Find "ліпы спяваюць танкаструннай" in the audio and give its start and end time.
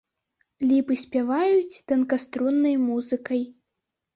0.69-2.75